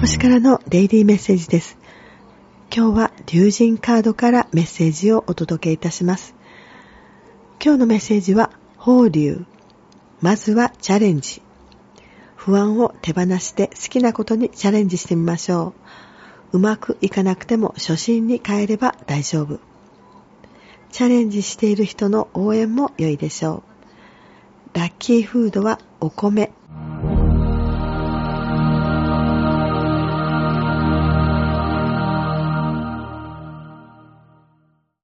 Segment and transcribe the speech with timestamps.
[0.00, 1.76] 星からのデイリーメッセージです。
[2.72, 6.36] 今日は竜神カードからメッセージをお届けいたします。
[7.60, 9.44] 今日のメッセージは、放流。
[10.20, 11.42] まずはチャレンジ。
[12.36, 15.74] 不安を手放して好きなことにチャレンジしてみましょ
[16.52, 16.58] う。
[16.58, 19.58] うまくいかなくても初心に変えれば大丈夫。
[20.92, 23.64] チャレンジしている人の応援も良いでしょ
[24.74, 24.78] う。
[24.78, 26.52] ラッキーフードはお米。